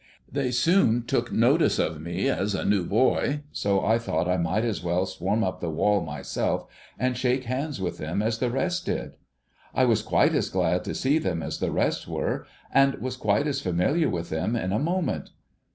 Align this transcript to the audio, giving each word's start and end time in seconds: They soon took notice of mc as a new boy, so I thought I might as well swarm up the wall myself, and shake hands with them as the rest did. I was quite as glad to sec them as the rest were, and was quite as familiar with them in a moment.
They 0.31 0.49
soon 0.49 1.03
took 1.03 1.31
notice 1.31 1.77
of 1.77 2.01
mc 2.01 2.27
as 2.27 2.55
a 2.55 2.65
new 2.65 2.83
boy, 2.87 3.41
so 3.51 3.85
I 3.85 3.99
thought 3.99 4.27
I 4.27 4.37
might 4.37 4.65
as 4.65 4.81
well 4.83 5.05
swarm 5.05 5.43
up 5.43 5.59
the 5.61 5.69
wall 5.69 6.01
myself, 6.01 6.65
and 6.97 7.15
shake 7.15 7.43
hands 7.43 7.79
with 7.79 7.99
them 7.99 8.19
as 8.19 8.39
the 8.39 8.49
rest 8.49 8.87
did. 8.87 9.11
I 9.75 9.85
was 9.85 10.01
quite 10.01 10.33
as 10.33 10.49
glad 10.49 10.85
to 10.85 10.95
sec 10.95 11.21
them 11.21 11.43
as 11.43 11.59
the 11.59 11.69
rest 11.69 12.07
were, 12.07 12.47
and 12.73 12.95
was 12.95 13.15
quite 13.15 13.45
as 13.45 13.61
familiar 13.61 14.09
with 14.09 14.31
them 14.31 14.55
in 14.55 14.73
a 14.73 14.79
moment. 14.79 15.29